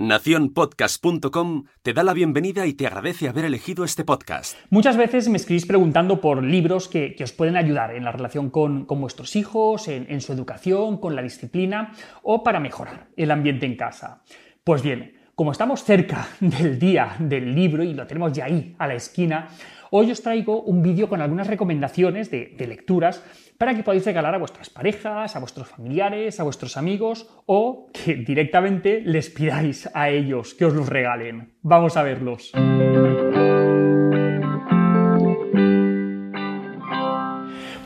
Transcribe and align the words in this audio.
Naciónpodcast.com 0.00 1.64
te 1.82 1.92
da 1.92 2.02
la 2.02 2.14
bienvenida 2.14 2.66
y 2.66 2.72
te 2.72 2.86
agradece 2.86 3.28
haber 3.28 3.44
elegido 3.44 3.84
este 3.84 4.02
podcast. 4.02 4.56
Muchas 4.70 4.96
veces 4.96 5.28
me 5.28 5.36
escribís 5.36 5.66
preguntando 5.66 6.22
por 6.22 6.42
libros 6.42 6.88
que, 6.88 7.14
os 7.22 7.32
pueden 7.32 7.58
ayudar 7.58 7.94
en 7.94 8.04
la 8.04 8.10
relación 8.10 8.48
con, 8.48 8.86
vuestros 8.86 9.36
hijos, 9.36 9.88
en, 9.88 10.20
su 10.22 10.32
educación, 10.32 10.96
con 10.96 11.14
la 11.14 11.20
disciplina 11.20 11.92
o 12.22 12.42
para 12.42 12.60
mejorar 12.60 13.08
el 13.14 13.30
ambiente 13.30 13.66
en 13.66 13.76
casa. 13.76 14.22
Pues 14.64 14.82
bien, 14.82 15.18
como 15.34 15.52
estamos 15.52 15.84
cerca 15.84 16.28
del 16.40 16.78
día 16.78 17.16
del 17.18 17.54
libro 17.54 17.82
y 17.82 17.92
lo 17.92 18.06
tenemos 18.06 18.32
ya 18.32 18.46
ahí, 18.46 18.74
a 18.78 18.86
la 18.86 18.94
esquina, 18.94 19.48
hoy 19.90 20.10
os 20.10 20.22
traigo 20.22 20.62
un 20.62 20.82
vídeo 20.82 21.08
con 21.08 21.20
algunas 21.20 21.46
recomendaciones 21.46 22.30
de 22.30 22.66
lecturas 22.66 23.22
para 23.60 23.74
que 23.74 23.82
podáis 23.82 24.06
regalar 24.06 24.34
a 24.34 24.38
vuestras 24.38 24.70
parejas, 24.70 25.36
a 25.36 25.38
vuestros 25.38 25.68
familiares, 25.68 26.40
a 26.40 26.44
vuestros 26.44 26.78
amigos 26.78 27.28
o 27.44 27.90
que 27.92 28.14
directamente 28.14 29.02
les 29.04 29.28
pidáis 29.28 29.90
a 29.92 30.08
ellos 30.08 30.54
que 30.54 30.64
os 30.64 30.72
los 30.72 30.88
regalen. 30.88 31.52
Vamos 31.60 31.98
a 31.98 32.02
verlos. 32.02 32.52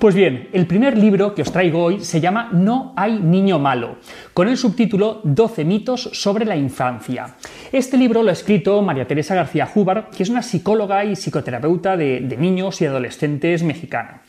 Pues 0.05 0.15
bien, 0.15 0.51
el 0.53 0.67
primer 0.67 0.99
libro 0.99 1.35
que 1.35 1.41
os 1.41 1.51
traigo 1.51 1.83
hoy 1.83 2.01
se 2.01 2.21
llama 2.21 2.51
No 2.53 2.93
hay 2.95 3.19
niño 3.19 3.59
malo, 3.59 3.97
con 4.35 4.49
el 4.49 4.59
subtítulo 4.59 5.23
12 5.25 5.65
mitos 5.65 6.11
sobre 6.13 6.45
la 6.45 6.57
infancia. 6.57 7.37
Este 7.73 7.97
libro 7.97 8.23
lo 8.23 8.29
ha 8.29 8.35
escrito 8.35 8.83
María 8.83 9.07
Teresa 9.07 9.35
García 9.35 9.65
Júbar, 9.65 10.11
que 10.15 10.23
es 10.23 10.29
una 10.29 10.43
psicóloga 10.43 11.07
y 11.07 11.17
psicoterapeuta 11.17 11.97
de, 11.97 12.21
niños 12.39 12.83
y 12.83 12.85
adolescentes 12.85 13.63
mexicana. 13.63 14.21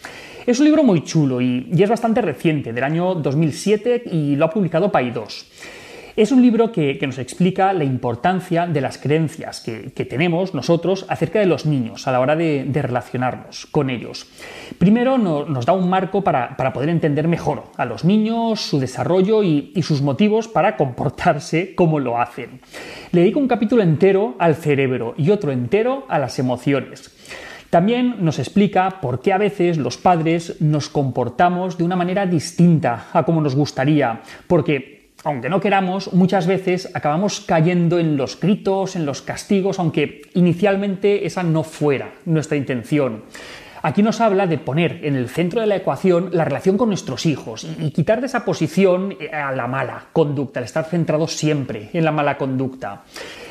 Es 0.46 0.60
un 0.60 0.66
libro 0.66 0.82
muy 0.82 1.04
chulo 1.04 1.42
y, 1.42 1.70
es 1.78 1.90
bastante 1.90 2.22
reciente, 2.22 2.72
del 2.72 2.86
año 2.86 3.14
2007 3.14 4.04
y 4.14 4.38
lo 4.38 4.46
ha 4.46 4.50
publicado 4.52 4.94
Paidós. 4.94 5.46
Es 6.16 6.32
un 6.32 6.42
libro 6.42 6.72
que, 6.72 6.98
nos 7.06 7.18
explica 7.18 7.74
la 7.74 7.84
importancia 7.84 8.68
de 8.68 8.80
las 8.80 8.98
creencias 8.98 9.60
que, 9.60 10.06
tenemos 10.06 10.54
nosotros 10.54 11.06
acerca 11.10 11.40
de 11.40 11.46
los 11.46 11.66
niños 11.66 12.08
a 12.08 12.14
la 12.14 12.22
hora 12.22 12.38
de, 12.38 12.70
relacionarnos 12.74 13.66
con 13.66 13.90
ellos. 13.90 14.26
Primero 14.78 15.18
nos 15.18 15.66
da 15.66 15.74
un 15.74 15.90
marco 15.90 16.24
para, 16.24 16.56
poder 16.72 16.88
entender 16.88 17.28
mejor 17.28 17.64
a 17.76 17.84
los 17.84 18.06
niños, 18.06 18.62
su 18.62 18.80
desarrollo 18.80 19.44
y, 19.44 19.74
y, 19.76 19.82
sus 19.82 20.02
motivos 20.02 20.48
para 20.48 20.78
comportarse 20.78 21.76
como 21.76 22.00
lo 22.00 22.18
hacen. 22.18 22.62
Le 23.12 23.20
dedico 23.20 23.40
un 23.40 23.50
capítulo 23.50 23.84
entero 23.84 24.36
al 24.40 24.56
cerebro 24.56 25.16
y 25.18 25.32
otro 25.32 25.52
entero 25.52 26.06
a 26.08 26.18
las 26.18 26.40
emociones. 26.40 27.12
También 27.70 28.24
nos 28.24 28.40
explica 28.40 29.02
por 29.02 29.20
qué 29.20 29.34
a 29.34 29.38
veces 29.38 29.78
los 29.78 29.98
padres 29.98 30.62
nos 30.62 30.88
comportamos 30.88 31.78
de 31.78 31.84
una 31.84 31.98
manera 31.98 32.26
distinta 32.26 33.08
a 33.12 33.24
como 33.24 33.42
nos 33.42 33.54
gustaría, 33.54 34.22
porque 34.48 34.95
aunque 35.26 35.50
no 35.50 35.60
queramos, 35.60 36.14
muchas 36.14 36.46
veces 36.46 36.90
acabamos 36.94 37.42
cayendo 37.42 37.98
en 37.98 38.16
los 38.16 38.40
gritos, 38.40 38.96
en 38.96 39.08
los 39.08 39.24
castigos, 39.24 39.80
aunque 39.80 40.22
inicialmente 40.36 41.26
esa 41.26 41.42
no 41.42 41.64
fuera 41.64 42.12
nuestra 42.26 42.58
intención. 42.58 43.24
Aquí 43.82 44.04
nos 44.04 44.22
habla 44.22 44.46
de 44.46 44.60
poner 44.60 45.00
en 45.04 45.16
el 45.16 45.28
centro 45.28 45.62
de 45.62 45.68
la 45.68 45.78
ecuación 45.78 46.30
la 46.32 46.46
relación 46.46 46.78
con 46.78 46.90
nuestros 46.90 47.26
hijos 47.26 47.68
y 47.80 47.90
quitar 47.90 48.20
de 48.20 48.28
esa 48.28 48.46
posición 48.46 49.16
a 49.34 49.52
la 49.52 49.66
mala 49.66 50.06
conducta, 50.14 50.60
el 50.60 50.66
estar 50.66 50.86
centrado 50.86 51.28
siempre 51.28 51.90
en 51.94 52.06
la 52.06 52.12
mala 52.12 52.38
conducta. 52.38 53.02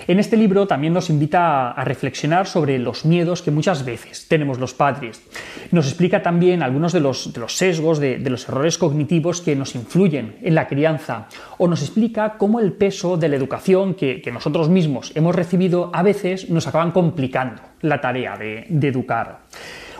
En 0.06 0.18
este 0.18 0.36
libro 0.36 0.66
también 0.66 0.92
nos 0.92 1.08
invita 1.08 1.70
a 1.70 1.84
reflexionar 1.84 2.46
sobre 2.46 2.78
los 2.78 3.06
miedos 3.06 3.40
que 3.40 3.50
muchas 3.50 3.84
veces 3.84 4.28
tenemos 4.28 4.58
los 4.58 4.74
padres. 4.74 5.22
Nos 5.70 5.86
explica 5.86 6.22
también 6.22 6.62
algunos 6.62 6.92
de 6.92 7.00
los, 7.00 7.32
sesgos, 7.48 7.98
de, 7.98 8.18
los 8.18 8.46
errores 8.48 8.76
cognitivos 8.76 9.40
que 9.40 9.56
nos 9.56 9.74
influyen 9.74 10.36
en 10.42 10.54
la 10.54 10.68
crianza 10.68 11.28
o 11.56 11.68
nos 11.68 11.80
explica 11.80 12.34
cómo 12.36 12.60
el 12.60 12.72
peso 12.72 13.16
de 13.16 13.28
la 13.28 13.36
educación 13.36 13.94
que, 13.94 14.22
nosotros 14.34 14.68
mismos 14.68 15.12
hemos 15.14 15.34
recibido 15.34 15.90
a 15.94 16.02
veces 16.02 16.50
nos 16.50 16.66
acaban 16.66 16.90
complicando 16.90 17.62
la 17.80 18.00
tarea 18.00 18.36
de 18.36 18.66
educar. 18.68 19.44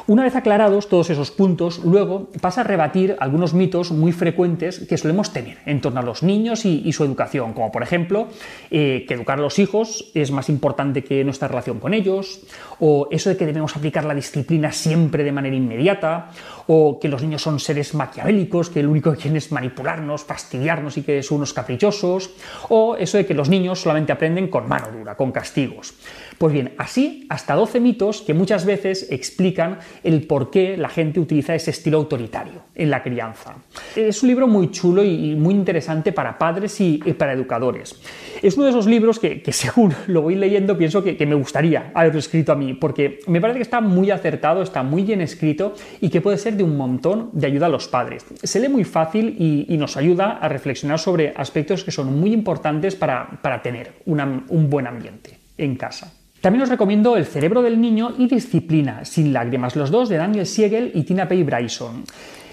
Una 0.07 0.23
vez 0.23 0.37
aclarados 0.37 0.91
todos 0.91 1.09
esos 1.09 1.31
puntos, 1.31 1.83
luego 1.83 2.29
pasa 2.43 2.61
a 2.61 2.65
rebatir 2.65 3.17
algunos 3.21 3.55
mitos 3.55 3.91
muy 3.91 4.13
frecuentes 4.13 4.81
que 4.81 4.99
solemos 4.99 5.33
tener 5.33 5.57
en 5.65 5.81
torno 5.81 6.01
a 6.01 6.03
los 6.03 6.23
niños 6.23 6.67
y, 6.67 6.93
su 6.93 7.05
educación, 7.05 7.55
como 7.55 7.73
por 7.73 7.83
ejemplo 7.83 8.29
eh, 8.71 9.07
que 9.09 9.15
educar 9.15 9.39
a 9.39 9.41
los 9.41 9.59
hijos 9.59 10.11
es 10.13 10.31
más 10.31 10.51
importante 10.51 11.03
que 11.03 11.25
nuestra 11.25 11.49
relación 11.49 11.81
con 11.81 11.95
ellos, 11.95 12.41
o 12.81 13.09
eso 13.11 13.31
de 13.31 13.39
que 13.39 13.47
debemos 13.47 13.75
aplicar 13.77 14.05
la 14.05 14.15
disciplina 14.15 14.73
siempre 14.73 15.25
de 15.25 15.33
manera 15.33 15.57
inmediata, 15.57 16.31
o 16.67 17.01
que 17.01 17.09
los 17.09 17.23
niños 17.23 17.41
son 17.41 17.59
seres 17.59 17.95
maquiavélicos, 17.95 18.69
que 18.69 18.83
lo 18.83 18.91
único 18.91 19.11
que 19.13 19.17
quieren 19.17 19.39
es 19.39 19.53
manipularnos, 19.53 20.25
fastidiarnos 20.25 20.99
y 20.99 21.03
que 21.03 21.23
son 21.23 21.39
unos 21.39 21.55
caprichosos, 21.55 22.31
o 22.69 22.97
eso 22.97 23.17
de 23.17 23.25
que 23.25 23.33
los 23.33 23.49
niños 23.49 23.81
solamente 23.81 24.13
aprenden 24.13 24.49
con 24.49 24.69
mano 24.69 24.89
dura, 24.93 25.17
con 25.17 25.33
castigos. 25.33 25.95
Pues 26.39 26.53
bien, 26.53 26.73
así 26.79 27.27
hasta 27.29 27.55
12 27.55 27.81
mitos 27.81 28.23
que 28.23 28.35
muchas 28.35 28.65
veces 28.65 29.09
explican 29.11 29.79
el 30.03 30.27
por 30.27 30.51
qué 30.51 30.77
la 30.77 30.89
gente 30.89 31.21
utiliza 31.21 31.55
ese 31.55 31.71
estilo 31.71 31.99
autoritario 31.99 32.63
en 32.75 32.91
la 32.91 33.03
crianza. 33.03 33.57
Es 33.95 34.23
un 34.23 34.29
libro 34.29 34.47
muy 34.47 34.71
chulo 34.71 35.05
y 35.05 35.35
muy 35.37 35.55
interesante 35.55 36.13
para 36.13 36.39
padres 36.39 36.81
y 36.81 36.99
para 37.19 37.33
educadores. 37.33 38.01
Es 38.43 38.57
uno 38.57 38.65
de 38.65 38.71
esos 38.71 38.87
libros 38.87 39.19
que, 39.19 39.43
según 39.53 39.95
lo 40.07 40.23
voy 40.23 40.35
leyendo 40.35 40.77
pienso 40.77 41.03
que, 41.03 41.25
me 41.25 41.35
gustaría 41.35 41.91
haberlo 41.95 42.19
escrito 42.19 42.53
a 42.53 42.55
mí, 42.55 42.75
porque 42.75 43.21
me 43.27 43.41
parece 43.41 43.59
que 43.59 43.63
está 43.63 43.81
muy 43.81 44.11
acertado, 44.11 44.63
está 44.63 44.83
muy 44.83 45.03
bien 45.03 45.23
escrito 45.23 45.75
y 46.01 46.11
que 46.11 46.21
puede 46.21 46.37
ser 46.37 46.55
de 46.55 46.63
un 46.63 46.77
montón 46.77 47.31
de 47.33 47.47
ayuda 47.47 47.67
a 47.67 47.71
los 47.71 47.89
padres. 47.89 48.27
Se 48.43 48.61
lee 48.61 48.69
muy 48.69 48.85
fácil 48.85 49.37
y, 49.39 49.75
nos 49.75 49.97
ayuda 49.97 50.39
a 50.39 50.49
reflexionar 50.49 50.99
sobre 50.99 51.35
aspectos 51.37 51.85
que 51.85 51.91
son 51.91 52.19
muy 52.19 52.33
importantes 52.33 52.95
para, 52.95 53.61
tener 53.63 53.95
un 54.07 54.71
buen 54.71 54.87
ambiente 54.87 55.39
en 55.59 55.77
casa. 55.77 56.24
También 56.45 56.65
os 56.65 56.69
recomiendo 56.69 57.17
El 57.17 57.25
cerebro 57.25 57.63
del 57.63 57.81
niño 57.81 58.13
y 58.19 58.27
Disciplina, 58.27 59.07
sin 59.07 59.33
lágrimas, 59.33 59.77
los 59.77 59.91
dos 59.91 60.11
de 60.11 60.19
Daniel 60.19 60.45
Siegel 60.45 60.93
y 60.93 61.05
Tina 61.05 61.27
Pei 61.27 61.43
Bryson. 61.43 62.05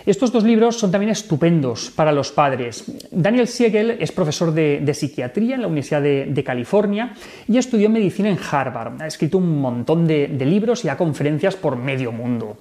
Estos 0.05 0.31
dos 0.31 0.45
libros 0.45 0.77
son 0.77 0.91
también 0.91 1.11
estupendos 1.11 1.91
para 1.93 2.13
los 2.13 2.31
padres. 2.31 2.85
Daniel 3.11 3.49
Siegel 3.49 3.97
es 3.99 4.13
profesor 4.13 4.53
de, 4.53 4.93
psiquiatría 4.93 5.55
en 5.55 5.61
la 5.63 5.67
Universidad 5.67 6.01
de, 6.01 6.43
California 6.45 7.11
y 7.49 7.57
estudió 7.57 7.89
medicina 7.89 8.29
en 8.29 8.39
Harvard. 8.39 9.01
Ha 9.01 9.07
escrito 9.07 9.39
un 9.39 9.59
montón 9.59 10.07
de, 10.07 10.29
libros 10.29 10.85
y 10.85 10.87
da 10.87 10.95
conferencias 10.95 11.57
por 11.57 11.75
medio 11.75 12.13
mundo. 12.13 12.59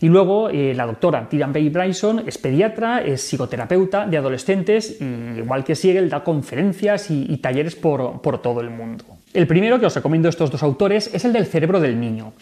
Y 0.00 0.08
luego 0.08 0.50
eh, 0.50 0.74
la 0.74 0.86
doctora 0.86 1.28
Tina 1.28 1.52
Pei 1.52 1.68
Bryson 1.68 2.24
es 2.26 2.38
pediatra, 2.38 3.02
es 3.04 3.22
psicoterapeuta 3.22 4.04
de 4.08 4.16
adolescentes 4.16 5.00
y 5.00 5.04
igual 5.38 5.62
que 5.62 5.76
Siegel 5.76 6.10
da 6.10 6.24
conferencias 6.24 7.08
y, 7.08 7.36
talleres 7.36 7.76
por 7.76 8.42
todo 8.42 8.60
el 8.60 8.70
mundo. 8.70 9.21
El 9.34 9.46
primero 9.46 9.80
que 9.80 9.86
os 9.86 9.94
recomiendo 9.94 10.28
estos 10.28 10.50
dos 10.50 10.62
autores 10.62 11.08
es 11.14 11.24
el 11.24 11.32
del 11.32 11.46
cerebro 11.46 11.80
del 11.80 11.98
niño. 11.98 12.34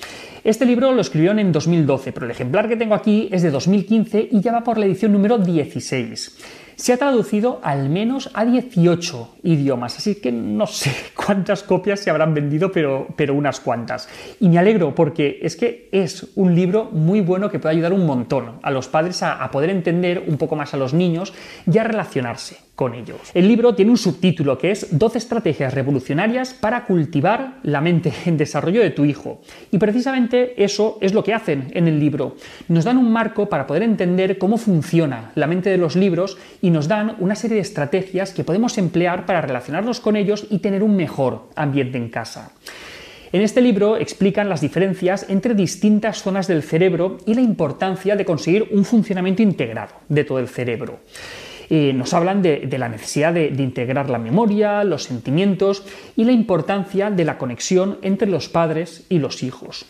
Este 0.42 0.64
libro 0.64 0.90
lo 0.90 1.00
escribieron 1.00 1.38
en 1.38 1.52
2012, 1.52 2.10
pero 2.10 2.26
el 2.26 2.32
ejemplar 2.32 2.68
que 2.68 2.76
tengo 2.76 2.96
aquí 2.96 3.28
es 3.30 3.42
de 3.42 3.52
2015 3.52 4.28
y 4.32 4.40
ya 4.40 4.50
va 4.50 4.64
por 4.64 4.76
la 4.76 4.86
edición 4.86 5.12
número 5.12 5.38
16. 5.38 6.36
Se 6.74 6.92
ha 6.92 6.96
traducido 6.96 7.60
al 7.62 7.90
menos 7.90 8.30
a 8.34 8.44
18 8.44 9.36
idiomas, 9.44 9.98
así 9.98 10.16
que 10.16 10.32
no 10.32 10.66
sé 10.66 10.90
cuántas 11.14 11.62
copias 11.62 12.00
se 12.00 12.10
habrán 12.10 12.34
vendido, 12.34 12.72
pero, 12.72 13.06
pero 13.14 13.34
unas 13.34 13.60
cuantas. 13.60 14.08
Y 14.40 14.48
me 14.48 14.58
alegro 14.58 14.92
porque 14.92 15.38
es 15.42 15.54
que 15.54 15.88
es 15.92 16.26
un 16.34 16.56
libro 16.56 16.86
muy 16.90 17.20
bueno 17.20 17.50
que 17.50 17.60
puede 17.60 17.76
ayudar 17.76 17.92
un 17.92 18.04
montón 18.04 18.58
a 18.62 18.70
los 18.72 18.88
padres 18.88 19.22
a, 19.22 19.44
a 19.44 19.52
poder 19.52 19.70
entender 19.70 20.24
un 20.26 20.38
poco 20.38 20.56
más 20.56 20.74
a 20.74 20.76
los 20.76 20.92
niños 20.92 21.34
y 21.72 21.78
a 21.78 21.84
relacionarse 21.84 22.69
con. 22.80 22.90
El 23.34 23.46
libro 23.46 23.74
tiene 23.74 23.90
un 23.90 23.98
subtítulo 23.98 24.56
que 24.56 24.70
es 24.70 24.98
12 24.98 25.18
estrategias 25.18 25.74
revolucionarias 25.74 26.54
para 26.54 26.84
cultivar 26.86 27.58
la 27.62 27.82
mente 27.82 28.12
en 28.24 28.38
desarrollo 28.38 28.80
de 28.80 28.88
tu 28.88 29.04
hijo. 29.04 29.42
Y 29.70 29.76
precisamente 29.76 30.62
eso 30.64 30.96
es 31.02 31.12
lo 31.12 31.22
que 31.22 31.34
hacen 31.34 31.68
en 31.72 31.88
el 31.88 32.00
libro. 32.00 32.36
Nos 32.68 32.84
dan 32.84 32.96
un 32.96 33.12
marco 33.12 33.50
para 33.50 33.66
poder 33.66 33.82
entender 33.82 34.38
cómo 34.38 34.56
funciona 34.56 35.30
la 35.34 35.46
mente 35.46 35.68
de 35.68 35.76
los 35.76 35.94
libros 35.94 36.38
y 36.62 36.70
nos 36.70 36.88
dan 36.88 37.16
una 37.18 37.34
serie 37.34 37.56
de 37.56 37.62
estrategias 37.62 38.32
que 38.32 38.44
podemos 38.44 38.78
emplear 38.78 39.26
para 39.26 39.42
relacionarnos 39.42 40.00
con 40.00 40.16
ellos 40.16 40.46
y 40.48 40.60
tener 40.60 40.82
un 40.82 40.96
mejor 40.96 41.48
ambiente 41.56 41.98
en 41.98 42.08
casa. 42.08 42.52
En 43.32 43.42
este 43.42 43.60
libro 43.60 43.96
explican 43.96 44.48
las 44.48 44.62
diferencias 44.62 45.26
entre 45.28 45.54
distintas 45.54 46.22
zonas 46.22 46.48
del 46.48 46.62
cerebro 46.62 47.18
y 47.26 47.34
la 47.34 47.42
importancia 47.42 48.16
de 48.16 48.24
conseguir 48.24 48.68
un 48.72 48.84
funcionamiento 48.84 49.42
integrado 49.42 49.92
de 50.08 50.24
todo 50.24 50.38
el 50.38 50.48
cerebro 50.48 51.00
nos 51.70 52.14
hablan 52.14 52.42
de, 52.42 52.68
la 52.78 52.88
necesidad 52.88 53.32
de, 53.32 53.46
integrar 53.46 54.10
la 54.10 54.18
memoria, 54.18 54.82
los 54.82 55.04
sentimientos 55.04 55.84
y 56.16 56.24
la 56.24 56.32
importancia 56.32 57.10
de 57.10 57.24
la 57.24 57.38
conexión 57.38 57.98
entre 58.02 58.28
los 58.28 58.48
padres 58.48 59.06
y 59.08 59.18
los 59.20 59.42
hijos. 59.42 59.86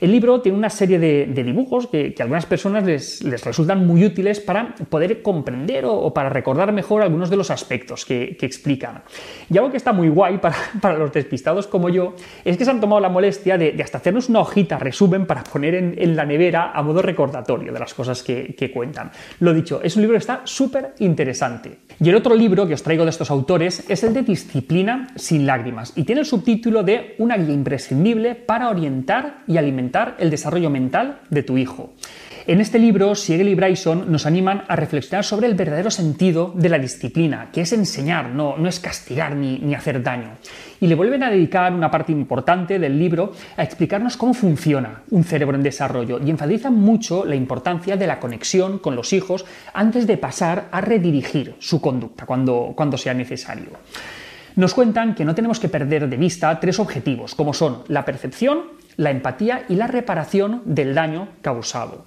El 0.00 0.12
libro 0.12 0.40
tiene 0.40 0.56
una 0.56 0.70
serie 0.70 0.98
de, 0.98 1.26
dibujos 1.42 1.88
que, 1.88 2.14
a 2.18 2.22
algunas 2.22 2.46
personas 2.46 2.84
les, 2.84 3.22
resultan 3.44 3.86
muy 3.86 4.04
útiles 4.04 4.40
para 4.40 4.74
poder 4.88 5.22
comprender 5.22 5.84
o, 5.86 6.12
para 6.14 6.28
recordar 6.28 6.72
mejor 6.72 7.02
algunos 7.02 7.30
de 7.30 7.36
los 7.36 7.50
aspectos 7.50 8.04
que, 8.04 8.36
explican. 8.40 9.02
Y 9.50 9.58
algo 9.58 9.70
que 9.70 9.76
está 9.76 9.92
muy 9.92 10.08
guay 10.08 10.38
para, 10.80 10.98
los 10.98 11.12
despistados 11.12 11.66
como 11.66 11.88
yo 11.88 12.14
es 12.44 12.56
que 12.56 12.64
se 12.64 12.70
han 12.70 12.80
tomado 12.80 13.00
la 13.00 13.08
molestia 13.08 13.58
de, 13.58 13.76
hasta 13.82 13.98
hacernos 13.98 14.28
una 14.28 14.40
hojita 14.40 14.78
resumen 14.78 15.26
para 15.26 15.44
poner 15.44 15.74
en, 15.74 16.16
la 16.16 16.24
nevera 16.24 16.72
a 16.72 16.82
modo 16.82 17.02
recordatorio 17.02 17.72
de 17.72 17.78
las 17.78 17.94
cosas 17.94 18.22
que, 18.22 18.54
que 18.56 18.70
cuentan. 18.70 19.10
Lo 19.40 19.52
dicho, 19.52 19.80
es 19.82 19.96
un 19.96 20.02
libro 20.02 20.14
que 20.14 20.20
está 20.20 20.42
súper 20.44 20.94
interesante. 20.98 21.78
Y 22.00 22.08
el 22.08 22.14
otro 22.14 22.36
libro 22.36 22.68
que 22.68 22.74
os 22.74 22.82
traigo 22.84 23.02
de 23.02 23.10
estos 23.10 23.30
autores 23.30 23.82
es 23.88 24.04
el 24.04 24.14
de 24.14 24.22
Disciplina 24.22 25.08
sin 25.16 25.46
lágrimas 25.46 25.92
y 25.96 26.04
tiene 26.04 26.20
el 26.20 26.26
subtítulo 26.26 26.84
de 26.84 27.16
Una 27.18 27.36
guía 27.36 27.52
imprescindible 27.52 28.36
para 28.36 28.68
orientar 28.68 29.42
y 29.48 29.56
alimentar 29.56 30.14
el 30.20 30.30
desarrollo 30.30 30.70
mental 30.70 31.20
de 31.30 31.42
tu 31.42 31.58
hijo. 31.58 31.92
En 32.48 32.62
este 32.62 32.78
libro, 32.78 33.14
Siegel 33.14 33.50
y 33.50 33.54
Bryson 33.54 34.10
nos 34.10 34.24
animan 34.24 34.64
a 34.68 34.74
reflexionar 34.74 35.22
sobre 35.22 35.46
el 35.48 35.54
verdadero 35.54 35.90
sentido 35.90 36.50
de 36.56 36.70
la 36.70 36.78
disciplina, 36.78 37.50
que 37.52 37.60
es 37.60 37.74
enseñar, 37.74 38.30
no, 38.30 38.56
no 38.56 38.70
es 38.70 38.80
castigar 38.80 39.36
ni, 39.36 39.74
hacer 39.74 40.02
daño. 40.02 40.30
Y 40.80 40.86
le 40.86 40.94
vuelven 40.94 41.22
a 41.22 41.30
dedicar 41.30 41.74
una 41.74 41.90
parte 41.90 42.10
importante 42.10 42.78
del 42.78 42.98
libro 42.98 43.32
a 43.54 43.62
explicarnos 43.62 44.16
cómo 44.16 44.32
funciona 44.32 45.02
un 45.10 45.24
cerebro 45.24 45.56
en 45.56 45.62
desarrollo 45.62 46.20
y 46.24 46.30
enfatizan 46.30 46.72
mucho 46.74 47.26
la 47.26 47.34
importancia 47.34 47.98
de 47.98 48.06
la 48.06 48.18
conexión 48.18 48.78
con 48.78 48.96
los 48.96 49.12
hijos 49.12 49.44
antes 49.74 50.06
de 50.06 50.16
pasar 50.16 50.68
a 50.72 50.80
redirigir 50.80 51.54
su 51.58 51.82
conducta 51.82 52.24
cuando, 52.24 52.72
cuando 52.74 52.96
sea 52.96 53.12
necesario. 53.12 53.72
Nos 54.56 54.72
cuentan 54.72 55.14
que 55.14 55.26
no 55.26 55.34
tenemos 55.34 55.60
que 55.60 55.68
perder 55.68 56.08
de 56.08 56.16
vista 56.16 56.58
tres 56.58 56.80
objetivos, 56.80 57.34
como 57.34 57.52
son 57.52 57.82
la 57.88 58.06
percepción, 58.06 58.77
la 58.98 59.10
empatía 59.10 59.64
y 59.70 59.76
la 59.76 59.86
reparación 59.86 60.60
del 60.66 60.94
daño 60.94 61.28
causado. 61.40 62.04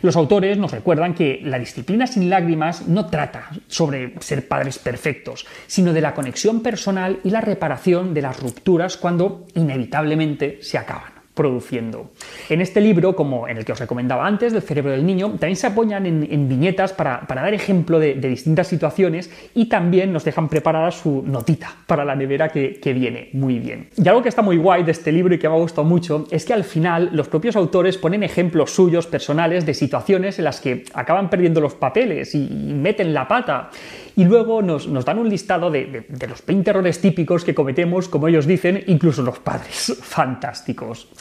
Los 0.00 0.16
autores 0.16 0.56
nos 0.56 0.72
recuerdan 0.72 1.14
que 1.14 1.40
la 1.44 1.58
disciplina 1.58 2.06
sin 2.06 2.30
lágrimas 2.30 2.88
no 2.88 3.06
trata 3.06 3.50
sobre 3.68 4.14
ser 4.20 4.48
padres 4.48 4.78
perfectos, 4.78 5.46
sino 5.66 5.92
de 5.92 6.00
la 6.00 6.14
conexión 6.14 6.60
personal 6.60 7.20
y 7.22 7.30
la 7.30 7.42
reparación 7.42 8.14
de 8.14 8.22
las 8.22 8.40
rupturas 8.40 8.96
cuando 8.96 9.46
inevitablemente 9.54 10.58
se 10.62 10.78
acaban 10.78 11.11
produciendo. 11.34 12.10
En 12.48 12.60
este 12.60 12.80
libro, 12.80 13.16
como 13.16 13.48
en 13.48 13.56
el 13.56 13.64
que 13.64 13.72
os 13.72 13.80
recomendaba 13.80 14.26
antes, 14.26 14.52
del 14.52 14.62
cerebro 14.62 14.90
del 14.92 15.06
niño, 15.06 15.30
también 15.30 15.56
se 15.56 15.66
apoyan 15.66 16.04
en, 16.06 16.48
viñetas 16.48 16.92
para, 16.92 17.26
dar 17.26 17.54
ejemplo 17.54 17.98
de, 17.98 18.14
distintas 18.14 18.68
situaciones 18.68 19.30
y 19.54 19.66
también 19.66 20.12
nos 20.12 20.24
dejan 20.24 20.48
preparada 20.48 20.90
su 20.90 21.22
notita 21.26 21.74
para 21.86 22.04
la 22.04 22.14
nevera 22.14 22.48
que, 22.48 22.92
viene 22.92 23.30
muy 23.32 23.58
bien. 23.58 23.88
Y 23.96 24.06
algo 24.06 24.22
que 24.22 24.28
está 24.28 24.42
muy 24.42 24.58
guay 24.58 24.82
de 24.82 24.92
este 24.92 25.12
libro 25.12 25.34
y 25.34 25.38
que 25.38 25.48
me 25.48 25.54
ha 25.54 25.58
gustado 25.58 25.84
mucho 25.86 26.26
es 26.30 26.44
que 26.44 26.52
al 26.52 26.64
final 26.64 27.08
los 27.12 27.28
propios 27.28 27.56
autores 27.56 27.96
ponen 27.96 28.22
ejemplos 28.22 28.70
suyos 28.70 29.06
personales 29.06 29.64
de 29.64 29.72
situaciones 29.72 30.38
en 30.38 30.44
las 30.44 30.60
que 30.60 30.84
acaban 30.92 31.30
perdiendo 31.30 31.60
los 31.60 31.74
papeles 31.74 32.34
y, 32.34 32.48
meten 32.82 33.14
la 33.14 33.28
pata 33.28 33.70
y 34.16 34.24
luego 34.24 34.60
nos, 34.60 34.86
dan 35.04 35.18
un 35.18 35.28
listado 35.28 35.70
de, 35.70 36.04
los 36.28 36.44
20 36.44 36.70
errores 36.70 37.00
típicos 37.00 37.44
que 37.44 37.54
cometemos, 37.54 38.08
como 38.08 38.28
ellos 38.28 38.46
dicen, 38.46 38.82
incluso 38.86 39.22
los 39.22 39.38
padres. 39.38 39.96
Fantásticos. 40.02 41.08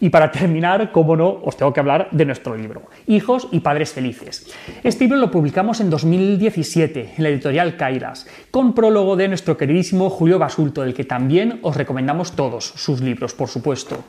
Y 0.00 0.10
para 0.10 0.30
terminar, 0.30 0.92
como 0.92 1.16
no, 1.16 1.40
os 1.42 1.56
tengo 1.56 1.72
que 1.72 1.80
hablar 1.80 2.08
de 2.12 2.24
nuestro 2.24 2.56
libro, 2.56 2.82
Hijos 3.08 3.48
y 3.50 3.60
Padres 3.60 3.92
Felices. 3.92 4.46
Este 4.84 5.04
libro 5.04 5.18
lo 5.18 5.30
publicamos 5.30 5.80
en 5.80 5.90
2017 5.90 7.14
en 7.16 7.22
la 7.22 7.30
editorial 7.30 7.76
Kairas, 7.76 8.26
con 8.52 8.74
prólogo 8.74 9.16
de 9.16 9.26
nuestro 9.26 9.56
queridísimo 9.56 10.08
Julio 10.08 10.38
Basulto, 10.38 10.82
del 10.82 10.94
que 10.94 11.04
también 11.04 11.58
os 11.62 11.76
recomendamos 11.76 12.32
todos 12.32 12.64
sus 12.64 13.00
libros, 13.00 13.34
por 13.34 13.48
supuesto. 13.48 14.04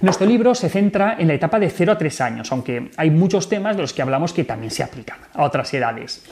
Nuestro 0.00 0.26
libro 0.26 0.54
se 0.54 0.68
centra 0.68 1.16
en 1.18 1.26
la 1.26 1.34
etapa 1.34 1.58
de 1.58 1.70
0 1.70 1.92
a 1.92 1.98
3 1.98 2.20
años, 2.20 2.52
aunque 2.52 2.90
hay 2.96 3.10
muchos 3.10 3.48
temas 3.48 3.76
de 3.76 3.82
los 3.82 3.92
que 3.92 4.02
hablamos 4.02 4.32
que 4.32 4.44
también 4.44 4.70
se 4.70 4.84
aplican 4.84 5.18
a 5.34 5.42
otras 5.42 5.74
edades. 5.74 6.22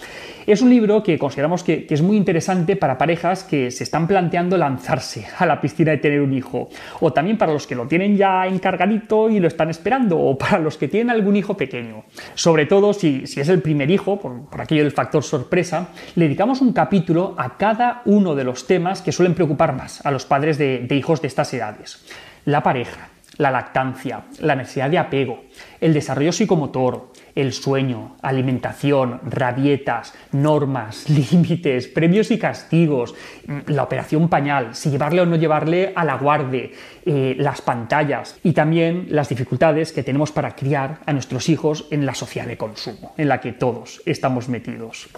Es 0.46 0.62
un 0.62 0.70
libro 0.70 1.02
que 1.02 1.18
consideramos 1.18 1.64
que, 1.64 1.86
es 1.88 2.02
muy 2.02 2.16
interesante 2.16 2.76
para 2.76 2.96
parejas 2.96 3.44
que 3.44 3.70
se 3.70 3.84
están 3.84 4.06
planteando 4.06 4.56
lanzarse 4.56 5.26
a 5.38 5.46
la 5.46 5.60
piscina 5.60 5.90
de 5.90 5.98
tener 5.98 6.20
un 6.20 6.32
hijo, 6.32 6.68
o 7.00 7.12
también 7.12 7.36
para 7.36 7.52
los 7.52 7.66
que 7.66 7.74
lo 7.74 7.86
tienen 7.86 8.16
ya 8.16 8.46
encargadito 8.46 8.99
y 9.30 9.40
lo 9.40 9.48
están 9.48 9.70
esperando, 9.70 10.18
o 10.18 10.36
para 10.36 10.58
los 10.58 10.76
que 10.76 10.88
tienen 10.88 11.10
algún 11.10 11.36
hijo 11.36 11.56
pequeño. 11.56 12.04
Sobre 12.34 12.66
todo 12.66 12.92
si, 12.92 13.24
es 13.24 13.48
el 13.48 13.62
primer 13.62 13.90
hijo, 13.90 14.18
por, 14.18 14.60
aquello 14.60 14.82
del 14.82 14.92
factor 14.92 15.22
sorpresa, 15.22 15.88
le 16.14 16.24
dedicamos 16.26 16.60
un 16.60 16.72
capítulo 16.72 17.34
a 17.38 17.56
cada 17.56 18.02
uno 18.04 18.34
de 18.34 18.44
los 18.44 18.66
temas 18.66 19.02
que 19.02 19.12
suelen 19.12 19.34
preocupar 19.34 19.74
más 19.74 20.04
a 20.04 20.10
los 20.10 20.24
padres 20.24 20.58
de 20.58 20.94
hijos 20.96 21.20
de 21.22 21.28
estas 21.28 21.52
edades. 21.54 22.04
La 22.44 22.62
pareja, 22.62 23.10
la 23.40 23.50
lactancia, 23.50 24.24
la 24.40 24.54
necesidad 24.54 24.90
de 24.90 24.98
apego, 24.98 25.44
el 25.80 25.94
desarrollo 25.94 26.30
psicomotor, 26.30 27.10
el 27.34 27.52
sueño, 27.52 28.16
alimentación, 28.22 29.20
rabietas, 29.24 30.14
normas, 30.32 31.08
límites, 31.32 31.88
premios 31.88 32.30
y 32.30 32.38
castigos, 32.38 33.14
mm, 33.46 33.58
la 33.68 33.82
operación 33.82 34.28
pañal, 34.28 34.74
si 34.74 34.90
llevarle 34.90 35.22
o 35.22 35.26
no 35.26 35.36
llevarle 35.36 35.92
a 35.94 36.04
la 36.04 36.16
guardia, 36.16 36.70
eh, 37.06 37.34
las 37.38 37.62
pantallas 37.62 38.38
y 38.42 38.52
también 38.52 39.06
las 39.10 39.28
dificultades 39.28 39.92
que 39.92 40.02
tenemos 40.02 40.32
para 40.32 40.54
criar 40.54 40.98
a 41.06 41.12
nuestros 41.12 41.48
hijos 41.48 41.86
en 41.90 42.06
la 42.06 42.14
sociedad 42.14 42.46
de 42.46 42.56
consumo, 42.56 43.14
en 43.16 43.28
la 43.28 43.40
que 43.40 43.52
todos 43.52 44.02
estamos 44.06 44.48
metidos. 44.48 45.08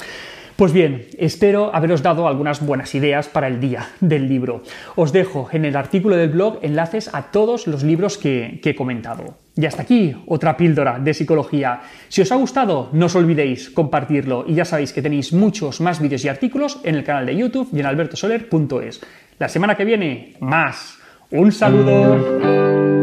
Pues 0.57 0.73
bien, 0.73 1.07
espero 1.19 1.75
haberos 1.75 2.03
dado 2.03 2.29
algunas 2.29 2.65
buenas 2.65 2.95
ideas 2.95 3.29
para 3.29 3.49
el 3.49 3.61
día 3.61 3.89
del 4.01 4.29
libro. 4.29 4.63
Os 4.97 5.13
dejo 5.13 5.49
en 5.53 5.65
el 5.65 5.77
artículo 5.77 6.17
del 6.17 6.31
blog 6.31 6.59
enlaces 6.63 7.13
a 7.13 7.31
todos 7.31 7.67
los 7.67 7.83
libros 7.83 8.19
que, 8.19 8.61
he 8.63 8.75
comentado. 8.75 9.39
Y 9.57 9.67
hasta 9.67 9.83
aquí 9.83 10.15
otra 10.27 10.57
píldora 10.57 10.99
de 10.99 11.15
psicología. 11.15 11.81
Si 12.09 12.23
os 12.23 12.33
ha 12.33 12.37
gustado, 12.37 12.91
no 12.93 13.07
os 13.07 13.17
olvidéis 13.17 13.71
compartirlo 13.71 14.45
y 14.47 14.55
ya 14.55 14.65
sabéis 14.65 14.93
que 14.93 15.03
tenéis 15.03 15.33
muchos 15.33 15.81
más 15.81 16.01
vídeos 16.01 16.25
y 16.25 16.29
artículos 16.29 16.81
en 16.85 16.95
el 16.95 17.05
canal 17.05 17.27
de 17.27 17.37
YouTube 17.37 17.69
y 17.73 17.81
en 17.81 17.87
albertosoler.es. 17.87 19.01
La 19.39 19.49
semana 19.49 19.75
que 19.75 19.85
viene, 19.85 20.35
más. 20.41 20.99
Un 21.31 21.51
saludo. 21.51 23.02